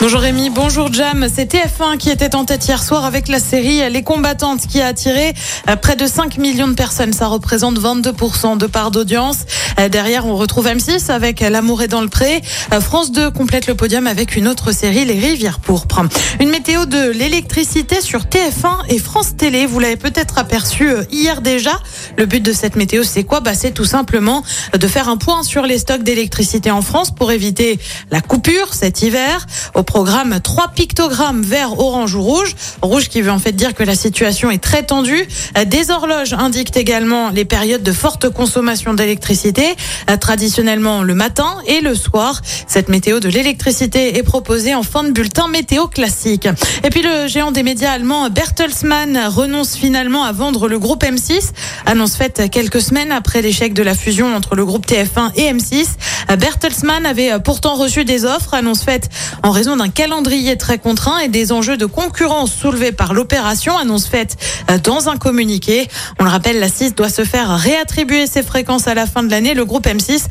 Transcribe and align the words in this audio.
Bonjour 0.00 0.20
Rémi, 0.20 0.50
bonjour 0.50 0.92
Jam. 0.92 1.28
C'est 1.32 1.54
TF1 1.54 1.96
qui 1.96 2.10
était 2.10 2.34
en 2.34 2.44
tête 2.44 2.66
hier 2.66 2.82
soir 2.82 3.04
avec 3.06 3.28
la 3.28 3.38
série 3.38 3.80
Les 3.90 4.02
combattantes 4.02 4.66
qui 4.66 4.82
a 4.82 4.88
attiré 4.88 5.32
euh, 5.70 5.76
près 5.76 5.96
de 5.96 6.06
5 6.06 6.36
millions 6.36 6.68
de 6.68 6.74
personnes. 6.74 7.14
Ça 7.14 7.26
représente 7.28 7.78
22% 7.78 8.58
de 8.58 8.66
part 8.66 8.90
d'audience. 8.90 9.46
Euh, 9.78 9.88
Derrière, 9.88 10.26
on 10.26 10.36
retrouve 10.36 10.66
M6 10.66 11.10
avec 11.10 11.40
L'amour 11.40 11.80
est 11.82 11.88
dans 11.88 12.02
le 12.02 12.08
pré. 12.08 12.42
Euh, 12.72 12.80
France 12.82 13.12
2 13.12 13.30
complète 13.30 13.66
le 13.66 13.76
podium 13.76 14.06
avec 14.06 14.36
une 14.36 14.46
autre 14.46 14.72
série, 14.72 15.06
Les 15.06 15.18
rivières 15.18 15.58
pourpres. 15.58 16.02
Une 16.38 16.50
météo 16.50 16.84
de 16.84 17.10
l'électricité 17.10 18.02
sur 18.02 18.24
TF1 18.24 18.84
et 18.90 18.98
France 18.98 19.36
Télé. 19.36 19.64
Vous 19.64 19.78
l'avez 19.78 19.96
peut-être 19.96 20.36
aperçu 20.36 20.90
hier 21.10 21.40
déjà. 21.40 21.80
Le 22.18 22.26
but 22.26 22.42
de 22.42 22.52
cette 22.52 22.76
météo, 22.76 23.04
c'est 23.04 23.24
quoi? 23.24 23.40
Bah, 23.40 23.54
C'est 23.54 23.72
tout 23.72 23.86
simplement 23.86 24.42
de 24.78 24.86
faire 24.86 25.08
un 25.08 25.16
point 25.16 25.44
sur 25.44 25.62
les 25.62 25.78
stocks 25.78 26.02
d'électricité 26.02 26.70
en 26.70 26.82
France 26.82 27.10
pour 27.10 27.32
éviter 27.32 27.78
la 28.10 28.20
coupure 28.20 28.74
cet 28.74 29.00
hiver. 29.00 29.46
Programme, 29.94 30.40
trois 30.42 30.66
pictogrammes 30.74 31.42
vert, 31.42 31.78
orange 31.78 32.16
ou 32.16 32.22
rouge. 32.22 32.56
Rouge 32.82 33.08
qui 33.08 33.22
veut 33.22 33.30
en 33.30 33.38
fait 33.38 33.52
dire 33.52 33.74
que 33.74 33.84
la 33.84 33.94
situation 33.94 34.50
est 34.50 34.58
très 34.58 34.82
tendue. 34.82 35.24
Des 35.66 35.92
horloges 35.92 36.32
indiquent 36.32 36.76
également 36.76 37.30
les 37.30 37.44
périodes 37.44 37.84
de 37.84 37.92
forte 37.92 38.28
consommation 38.28 38.94
d'électricité, 38.94 39.76
traditionnellement 40.20 41.04
le 41.04 41.14
matin 41.14 41.58
et 41.68 41.80
le 41.80 41.94
soir. 41.94 42.42
Cette 42.66 42.88
météo 42.88 43.20
de 43.20 43.28
l'électricité 43.28 44.18
est 44.18 44.24
proposée 44.24 44.74
en 44.74 44.82
fin 44.82 45.04
de 45.04 45.12
bulletin 45.12 45.46
météo 45.46 45.86
classique. 45.86 46.48
Et 46.82 46.90
puis 46.90 47.02
le 47.02 47.28
géant 47.28 47.52
des 47.52 47.62
médias 47.62 47.92
allemand 47.92 48.28
Bertelsmann 48.30 49.28
renonce 49.28 49.76
finalement 49.76 50.24
à 50.24 50.32
vendre 50.32 50.66
le 50.66 50.80
groupe 50.80 51.04
M6. 51.04 51.52
Annonce 51.86 52.16
faite 52.16 52.50
quelques 52.50 52.80
semaines 52.80 53.12
après 53.12 53.42
l'échec 53.42 53.72
de 53.74 53.82
la 53.84 53.94
fusion 53.94 54.34
entre 54.34 54.56
le 54.56 54.66
groupe 54.66 54.88
TF1 54.88 55.30
et 55.36 55.52
M6. 55.52 55.86
Bertelsmann 56.36 57.06
avait 57.06 57.38
pourtant 57.38 57.76
reçu 57.76 58.04
des 58.04 58.24
offres, 58.24 58.54
annonce 58.54 58.82
faite 58.82 59.08
en 59.44 59.52
d'un 59.76 59.88
calendrier 59.88 60.56
très 60.56 60.78
contraint 60.78 61.18
et 61.18 61.28
des 61.28 61.52
enjeux 61.52 61.76
de 61.76 61.86
concurrence 61.86 62.52
soulevés 62.52 62.92
par 62.92 63.14
l'opération, 63.14 63.76
annonce 63.76 64.06
faite 64.06 64.36
dans 64.82 65.08
un 65.08 65.16
communiqué. 65.16 65.88
On 66.18 66.24
le 66.24 66.30
rappelle, 66.30 66.60
la 66.60 66.68
6 66.68 66.94
doit 66.94 67.08
se 67.08 67.24
faire 67.24 67.56
réattribuer 67.58 68.26
ses 68.26 68.42
fréquences 68.42 68.86
à 68.86 68.94
la 68.94 69.06
fin 69.06 69.22
de 69.22 69.30
l'année. 69.30 69.54
Le 69.54 69.64
groupe 69.64 69.86
M6 69.86 70.24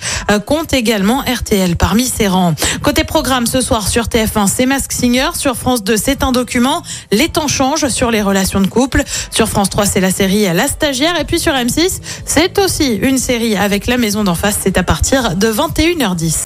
compte 0.45 0.73
également 0.73 1.21
RTL 1.21 1.75
parmi 1.75 2.05
ses 2.05 2.27
rangs. 2.27 2.53
Côté 2.81 3.03
programme, 3.03 3.45
ce 3.45 3.61
soir 3.61 3.87
sur 3.87 4.05
TF1, 4.05 4.47
c'est 4.47 4.65
Mask 4.65 4.91
Singer. 4.91 5.29
Sur 5.37 5.55
France 5.55 5.83
2, 5.83 5.97
c'est 5.97 6.23
un 6.23 6.31
document. 6.31 6.83
Les 7.11 7.29
temps 7.29 7.47
changent 7.47 7.87
sur 7.89 8.11
les 8.11 8.21
relations 8.21 8.61
de 8.61 8.67
couple. 8.67 9.03
Sur 9.31 9.47
France 9.47 9.69
3, 9.69 9.85
c'est 9.85 10.01
la 10.01 10.11
série 10.11 10.43
La 10.53 10.67
Stagiaire. 10.67 11.19
Et 11.19 11.25
puis 11.25 11.39
sur 11.39 11.53
M6, 11.53 11.99
c'est 12.25 12.59
aussi 12.59 12.95
une 12.95 13.17
série 13.17 13.55
avec 13.55 13.87
La 13.87 13.97
Maison 13.97 14.23
d'en 14.23 14.35
face. 14.35 14.57
C'est 14.61 14.77
à 14.77 14.83
partir 14.83 15.35
de 15.35 15.51
21h10. 15.51 16.45